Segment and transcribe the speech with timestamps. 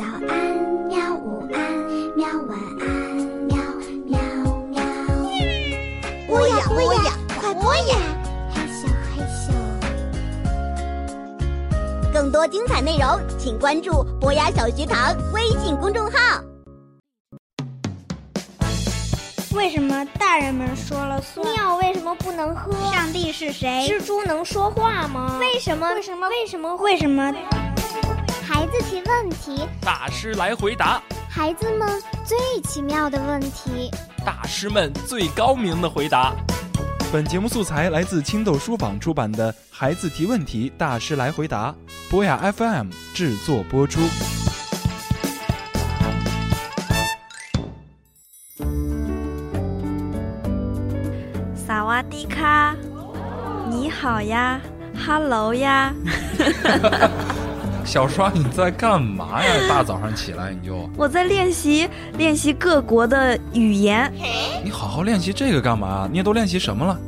[0.00, 0.32] 早安
[0.88, 1.60] 喵，午安
[2.16, 2.88] 喵，晚安
[3.44, 3.54] 喵
[4.06, 4.18] 喵
[4.70, 4.80] 喵。
[6.26, 7.98] 播呀播呀，快播呀！
[8.50, 9.52] 嘿咻嘿咻。
[12.14, 16.18] 更多精彩内容，请关注博雅小学堂微信公众号。
[19.54, 21.46] 为什么大人们说了算？
[21.52, 22.72] 尿为什么不能喝？
[22.90, 23.86] 上帝是谁？
[23.86, 25.36] 蜘蛛能说话吗？
[25.38, 25.92] 为什么？
[25.92, 26.26] 为什么？
[26.30, 26.74] 为什么？
[26.76, 27.34] 为什么？
[28.52, 31.00] 孩子提问题，大师来回答。
[31.28, 31.88] 孩子们
[32.24, 33.88] 最奇妙的问题，
[34.26, 36.34] 大师们最高明的回答。
[37.12, 41.72] 本节目素材来自青豆书坊出版的《孩子提问题，大师来回答》，
[42.10, 44.00] 博雅 FM 制作播出。
[51.54, 52.74] 萨瓦迪卡，
[53.70, 54.60] 你好呀
[55.06, 55.94] ，Hello 呀。
[57.84, 59.50] 小刷，你在干嘛呀？
[59.68, 60.88] 大早上起来你就……
[60.96, 64.12] 我在练习练习各国的语言。
[64.64, 66.08] 你好好练习这个干嘛？
[66.12, 66.98] 你都练习什么了？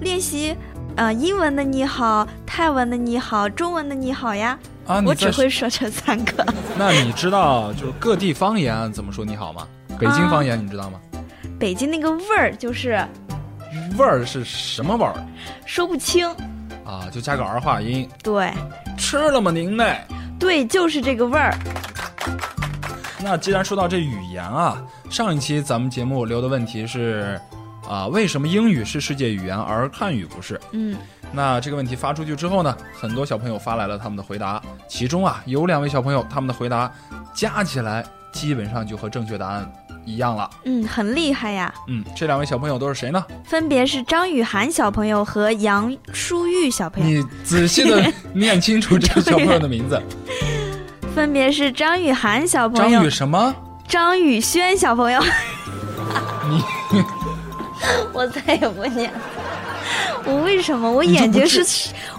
[0.00, 0.56] 练习，
[0.96, 4.58] 呃，英文的你好，泰文的你好，中文的你好呀。
[4.86, 6.44] 啊，我只会说这三个。
[6.76, 9.66] 那你知道就是各地方言怎么说你好吗？
[9.98, 10.98] 北京方言你知道吗？
[11.58, 13.06] 北京那个味儿就是，
[13.98, 15.14] 味儿是什么味儿？
[15.66, 16.28] 说不清。
[16.90, 18.08] 啊，就加个儿化音。
[18.20, 18.52] 对。
[18.98, 19.84] 吃了吗您呢？
[20.40, 21.56] 对，就是这个味儿。
[23.22, 27.40] 那既然说到这语言啊，上一期咱们节目留的问题是，
[27.88, 30.60] 啊，为什么英语是世界语言而汉语不是？
[30.72, 30.96] 嗯。
[31.30, 36.90] 那这个问题发出去之后呢，很多小朋友发来了他们的回答，其中啊有两位小朋友他们的回答
[37.32, 39.72] 加起来基本上就和正确答案
[40.04, 40.48] 一样了。
[40.64, 41.72] 嗯，很厉害呀。
[41.88, 43.24] 嗯，这两位小朋友都是谁呢？
[43.44, 47.20] 分别是张雨涵小朋友和杨舒玉小朋友。
[47.22, 50.00] 你仔细的 念清楚这个小朋友的名字。
[51.14, 52.90] 分别是张雨涵小朋友。
[52.90, 53.54] 张雨什么？
[53.88, 55.20] 张雨轩小朋友。
[56.48, 56.62] 你，
[58.12, 59.12] 我再也不念。
[60.24, 60.90] 我为什么？
[60.90, 61.64] 我眼睛是，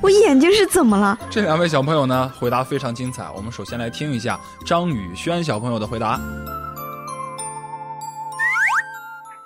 [0.01, 1.17] 我眼睛是怎么了？
[1.29, 3.23] 这两位小朋友呢，回答非常精彩。
[3.35, 6.19] 我们首先来听一下张宇轩小朋友的回答。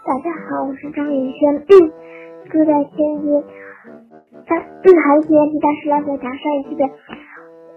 [0.05, 1.65] 大家好，我是张宇轩，嗯，
[2.51, 3.43] 住在天津。
[4.45, 6.85] 大嗯，孩子提大师来回答上一期的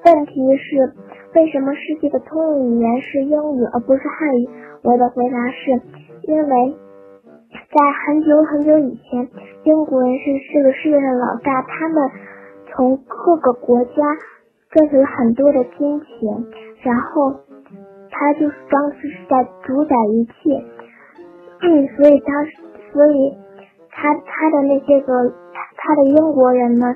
[0.05, 0.93] 问题是：
[1.35, 4.47] 为什么世界的通用语言是英语而不是汉语？
[4.85, 5.81] 我的回答是
[6.25, 6.77] 因为。
[7.51, 9.27] 在很久很久以前，
[9.65, 12.11] 英国人是这个世界上老大，他们
[12.67, 13.93] 从各个国家
[14.69, 16.45] 赚取了很多的金钱，
[16.83, 17.41] 然后
[18.11, 20.63] 他就是当时是在主宰一切，
[21.61, 22.53] 嗯，所以当时，
[22.93, 23.37] 所以
[23.91, 26.95] 他他的那些个他他的英国人呢，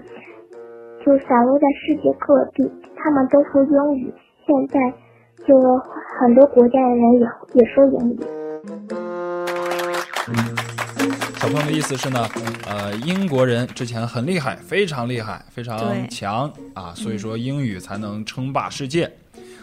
[1.05, 4.15] 就散落在世界各地，他们都说英语，
[4.47, 4.79] 现在
[5.47, 5.59] 就
[6.21, 8.21] 很多国家的人也也说英语。
[11.41, 12.21] 小朋友的意思是呢，
[12.69, 19.11] 呃，英国人之前很厉害，非常厉害，非常强啊，所以说英语才能称霸世界。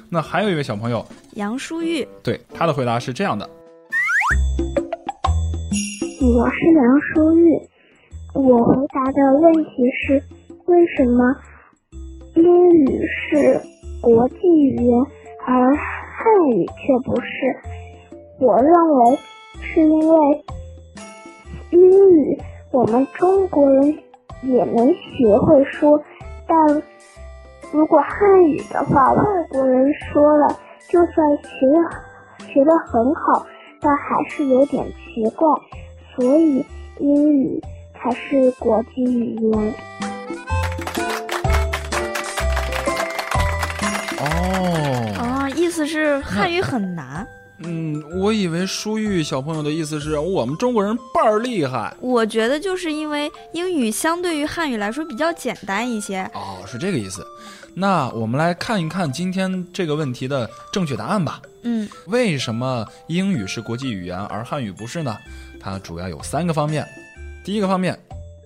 [0.10, 1.06] 那还有一位小朋友
[1.36, 3.50] 杨舒玉，对他的回答是这样的：
[6.32, 7.60] 我是梁淑玉，
[8.36, 10.22] 我回答的问题是
[10.68, 11.36] 为什么
[12.36, 13.60] 英语是
[14.00, 15.00] 国际语言，
[15.48, 17.28] 而汉语却不是？
[18.40, 19.20] 我认为
[19.62, 20.44] 是因为。
[21.72, 22.38] 英语
[22.72, 23.98] 我们中国人
[24.44, 26.00] 也能学会说，
[26.48, 26.84] 但
[27.72, 30.48] 如果汉语的话，外国人说了，
[30.90, 33.44] 就算学学的很好，
[33.82, 35.48] 但还是有点奇怪，
[36.20, 36.66] 所以
[37.00, 37.64] 英语
[37.94, 39.74] 才是国际语言。
[44.20, 47.26] 哦哦，意思是汉语很难。
[47.60, 51.96] 嗯，我以为舒玉小朋友的意思是我们中国人倍儿厉害。
[52.02, 56.30] 我觉得就是因为英语相对于汉语来说比较简单一些。
[56.34, 57.26] 哦，是这个意思。
[57.74, 61.42] 那我们来看一看今天这个问题的正确答案吧。
[61.64, 65.16] 嗯，为什么英语是国际语言而汉语不是呢？
[65.60, 66.88] 它主要有三个方面。
[67.44, 67.98] 第一个方面，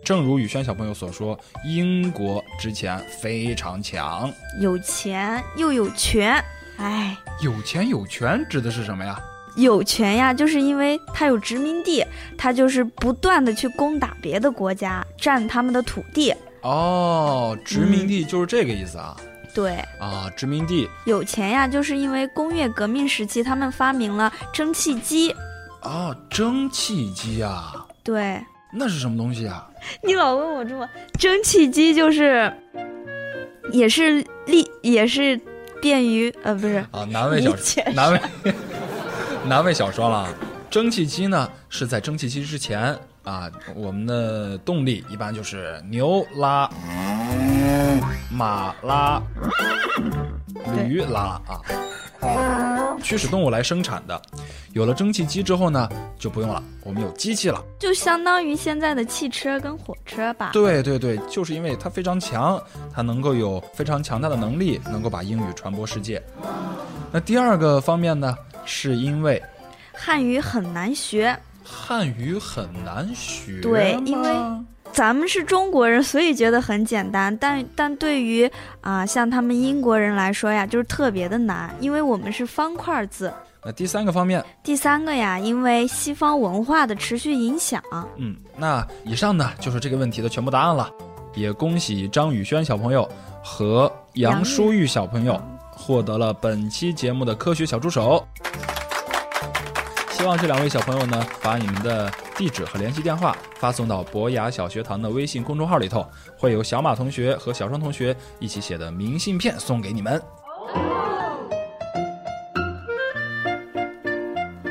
[0.03, 6.43] 正如宇轩小朋友所说，英国之前非常强，有钱又有权。
[6.77, 9.19] 哎，有钱有权指的是什么呀？
[9.55, 12.03] 有权呀，就是因为他有殖民地，
[12.35, 16.33] 他就是不断的去攻打别的国家，占他们的土地。
[16.61, 19.15] 哦，殖民地就是这个意思啊。
[19.53, 19.75] 对。
[19.99, 20.89] 啊，殖民地。
[21.05, 25.35] 有钱呀，就是因为工业革命时期他们发明了蒸汽机。
[25.83, 27.85] 啊，蒸汽机啊。
[28.03, 28.43] 对。
[28.75, 29.69] 那是什么东西啊？
[30.03, 30.89] 你老问我这么，
[31.19, 32.51] 蒸汽机就是，
[33.71, 35.39] 也是利，也是。
[35.81, 37.53] 便于呃不是啊，难为小
[37.93, 38.21] 难为
[39.45, 40.29] 难为小双了。
[40.71, 46.69] 蒸汽机呢是在蒸汽机之前啊，我们的动力一般就是牛拉、
[48.31, 49.21] 马拉、
[50.87, 51.59] 驴拉啊，
[53.01, 54.21] 驱使动物来生产的。
[54.73, 55.87] 有了蒸汽机之后呢，
[56.17, 57.63] 就不用了，我们有机器了。
[57.79, 60.49] 就相当于现在的汽车跟火车吧。
[60.53, 62.61] 对对对，就是因为它非常强，
[62.93, 66.21] 它能够有非常强大的能力，能够把英语传播世界。
[67.11, 68.35] 那第二个方面呢，
[68.65, 69.41] 是因为
[69.93, 73.61] 汉语很难学，汉语很难学。
[73.61, 74.29] 对，因为
[74.93, 77.35] 咱们是中国人，所以觉得很简单。
[77.37, 78.49] 但但对于
[78.81, 83.33] 啊、像他们英国人来说呀，就是特别的难，因为我们是方块字。
[83.65, 87.81] 那第三个方面，第三个呀，因为西方文化的持续影响，
[88.17, 90.89] 嗯，那以上呢就是这个问题的全部答案了。
[91.33, 93.09] 也恭喜张宇轩小朋友
[93.43, 95.41] 和杨淑玉小朋友
[95.71, 98.23] 获得了本期节目的科学小助手。
[100.23, 110.21] 希望这两位小朋友呢，把你们的地址和联系电话发送到博雅小学堂的微信公众号里头，会有小马同学和小双同学一起写的明信片送给你们。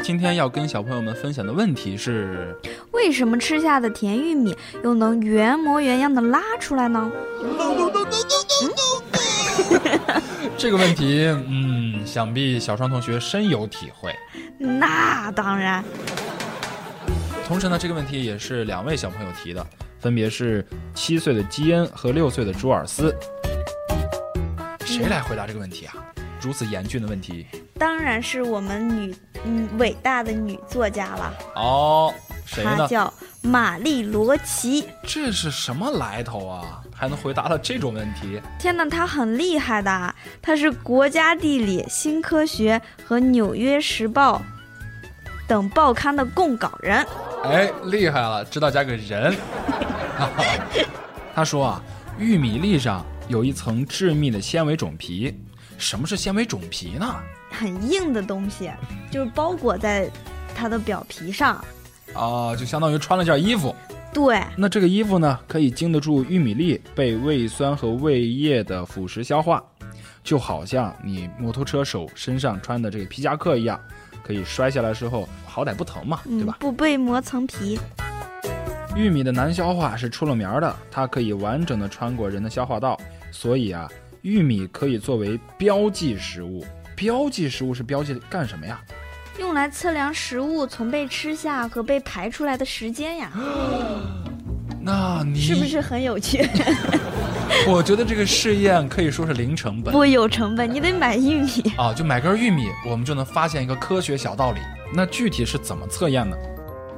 [0.02, 2.56] 今天要跟小朋友们分享的问题是：
[2.93, 7.12] 为什么吃下的甜玉米又能原模原样的拉出来呢？
[10.58, 14.14] 这个问题，嗯，想必小双同学深有体会。
[14.58, 15.84] 那当然，
[17.46, 19.66] 同时呢，这个问题也是两位小朋友提的，
[19.99, 20.64] 分别是
[20.94, 23.14] 七岁的基恩和六岁的朱尔斯。
[24.84, 25.94] 谁来回答这个问题啊？
[26.40, 27.46] 如此严峻的问题。
[27.78, 29.14] 当然是我们女
[29.44, 32.14] 嗯伟大的女作家了，哦，
[32.44, 32.76] 谁呢？
[32.78, 34.87] 她叫玛丽罗奇。
[35.02, 36.81] 这是什么来头啊？
[37.02, 38.40] 还能回答了这种问题？
[38.60, 44.40] 天呐，他很厉害的，他是国家地理、新科学和纽约时报
[45.49, 47.04] 等报刊的供稿人。
[47.43, 49.34] 哎，厉害了，知道加个人。
[51.34, 51.82] 他说啊，
[52.20, 55.37] 玉米粒上有一层致密的纤维种皮。
[55.78, 57.16] 什么是纤维种皮呢？
[57.50, 58.70] 很硬的东西，
[59.10, 60.08] 就是包裹在
[60.55, 61.56] 它的表皮上。
[62.14, 63.75] 啊，就相当于穿了件衣服。
[64.12, 69.62] 对，那这个衣服呢，可以经得住玉米粒被胃酸和胃液的腐蚀消化，
[70.22, 73.80] 就好像你摩托车手身上穿的这个皮夹克一样，
[74.22, 76.58] 可以摔下来的时候好歹不疼嘛，对吧？
[76.60, 77.78] 不被磨层皮。
[78.94, 83.00] 玉米的难消化是出了名的，它可以完整的穿过人的消化道，
[83.30, 83.88] 所以啊，
[84.20, 86.62] 玉米可以作为标记食物。
[86.94, 88.78] 标记食物是标记干什么呀？
[89.38, 93.31] 用来测量食物从被吃下和被排出来的时间呀。
[94.84, 96.49] 那你是不是很有趣？
[97.69, 99.93] 我觉得这个试验可以说是零成本。
[99.93, 104.58] 不有成本，你得买玉米啊，就买根玉米，我们就能发现一个科学小道理。
[104.93, 106.37] 那具体是怎么测验呢？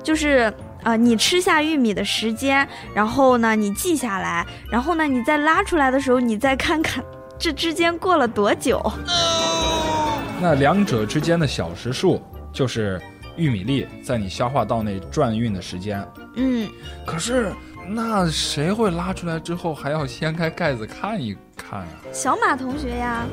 [0.03, 0.53] 就是
[0.83, 7.05] 啊、呃，你吃下玉米的时间，然后呢，你记下来，然后呢，你再拉出来的时候，你再看看
[7.39, 8.81] 这之间过了多久。
[10.45, 12.21] 那两者之间的小时数
[12.53, 13.01] 就是
[13.35, 16.07] 玉米粒在你消化道内转运的时间。
[16.37, 16.69] 嗯，
[17.07, 17.51] 可是
[17.89, 21.87] 那谁会拉出来之后还要掀开盖子看一看呀？
[22.13, 23.25] 小马同学呀。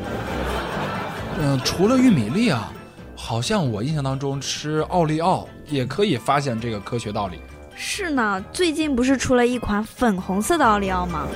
[1.37, 2.71] 嗯，除了玉米粒啊，
[3.13, 7.41] 好像我印象当中吃奥利奥也可以发现这个科学道理。
[7.75, 11.27] 是呢，最近不是出了一款粉红色的奥利奥吗？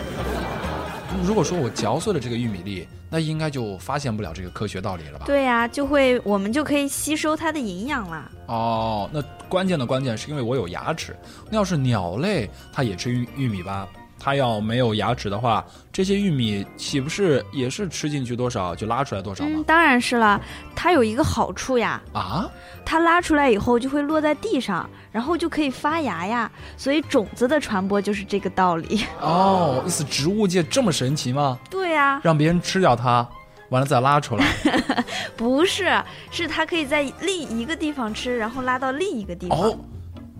[1.24, 5.25] 如果说我嚼碎了这个玉米粒，那应该就发现不了这个科学道理了吧？
[5.25, 8.29] 对呀、啊，就会我们就可以吸收它的营养啦。
[8.48, 11.15] 哦，那关键的关键是因为我有牙齿。
[11.50, 13.88] 那要是鸟类，它也吃玉玉米吧？
[14.25, 15.63] 它要没有牙齿的话，
[15.94, 19.51] 这些玉米岂不是也是吃进去多少就拉出来多少吗？
[19.53, 20.41] 嗯，当然是了。
[20.75, 22.50] 它有一个好处呀，啊，
[22.84, 26.51] 它拉出来以后就会落在地上，然后就可以发芽呀。
[26.75, 29.05] 所以种子的传播就是这个道理。
[29.22, 31.60] 哦，意思植物界这么神奇吗？
[31.70, 33.29] 对呀、啊，让别人吃掉它，
[33.70, 34.48] 完了再拉出来。
[35.38, 39.60] 不是，是它可以在另一个地方吃，然后拉到另一个地方。
[39.60, 39.77] 哦。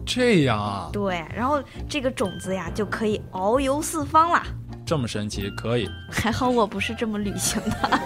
[0.06, 4.44] 这样啊，对，然后这个种子呀就可以遨游四方啦。
[4.86, 5.90] 这么神奇，可以。
[6.12, 8.02] 还好我不是这么旅行的。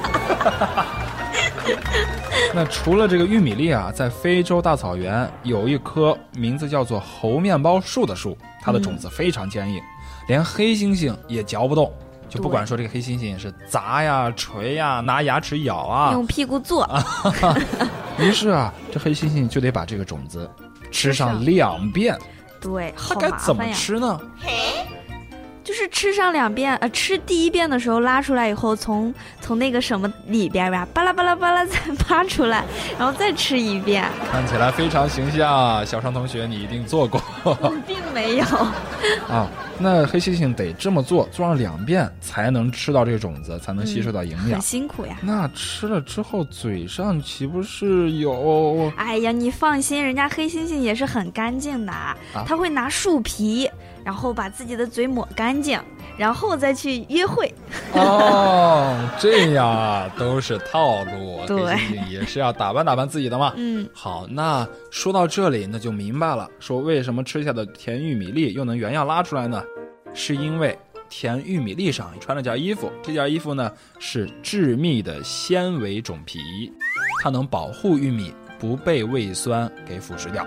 [2.55, 9.83] 那除了这个玉米粒啊，在非洲大草原有一棵名字叫做猴面包树的树，它的种子非常坚硬，嗯、
[10.27, 11.93] 连黑猩猩也嚼不动。
[12.29, 16.87] 就不管说这个黑猩猩是砸呀、锤呀、拿牙齿咬啊，用屁股坐。
[18.19, 20.49] 于是啊，这黑猩猩就得把这个种子。
[20.91, 22.17] 吃上两遍，
[22.59, 24.19] 对，它该怎么吃呢？
[25.69, 31.77] 就是吃上两遍，呃，吃第一遍的时候拉出来以后，从从那个什么里边吧，巴拉巴拉巴拉再
[32.09, 32.65] 扒出来，
[32.97, 34.03] 然后再吃一遍。
[34.31, 37.21] 看起来非常形象，小尚同学，你一定做过。
[37.85, 38.45] 并没有。
[39.27, 39.47] 啊，
[39.77, 44.53] 那黑猩猩得这么做，做上两遍才能吃到这个种子，才能吸收到营养。
[44.53, 45.17] 很辛苦呀。
[45.21, 48.91] 那吃了之后，嘴上岂不是有？
[48.97, 53.69] 哎呀，你放心，人家黑猩猩也是很干净的，啊他会拿树皮，
[54.03, 55.79] 然后把自己的嘴抹干净，
[56.17, 57.53] 然后再去约会。
[57.93, 61.45] 哦，这样啊，都是套路。
[61.47, 61.77] 对，
[62.09, 63.53] 也是要打扮打扮自己的嘛。
[63.55, 69.63] 嗯，好，那说到这里，那就明白了，说为什么吃下的甜玉米粒又能原样拉出来呢？
[70.13, 70.77] 是因为
[71.07, 76.39] 甜玉米粒上穿了件衣服，这件衣服呢是致密的纤维种皮，
[77.23, 80.45] 它能保护玉米不被胃酸给腐蚀掉。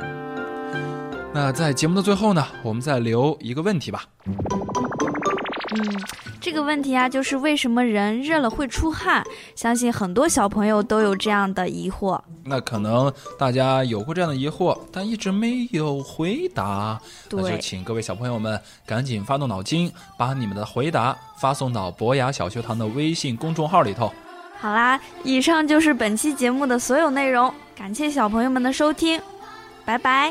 [1.35, 4.05] 那在节目的最后呢，我们再留一个问题吧。
[4.27, 6.01] 嗯，
[6.39, 9.25] 这个问题啊，就是为什么人热了会出汗？
[9.57, 12.21] 相信很多小朋友都有这样的疑惑。
[12.45, 17.01] 那可能大家有过这样的疑惑，但一直没有回答。
[17.31, 24.13] 那就请各位小朋友们赶紧发动脑筋，把你们的回答发送到博雅小学堂的微信公众号里头。
[24.59, 29.19] 好啦，以上就是本期节目的所有内容，感谢小朋友们的收听，
[29.87, 30.31] 拜拜，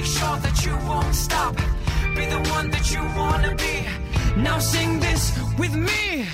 [0.00, 1.54] Make sure that you won't stop.
[2.16, 3.84] Be the one that you wanna be.
[4.34, 6.24] Now sing this with me.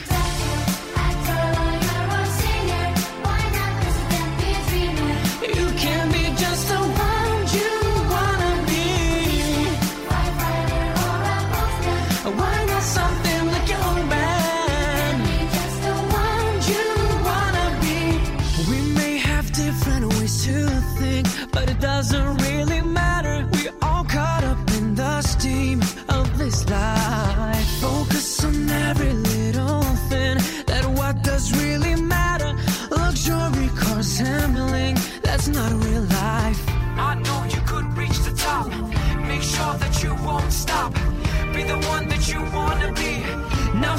[43.76, 43.96] Now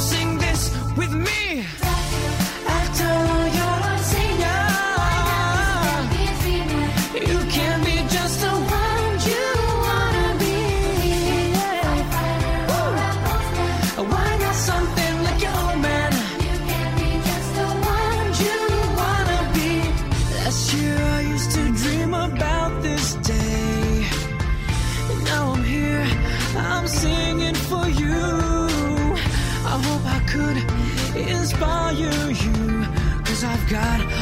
[33.78, 34.17] escuchar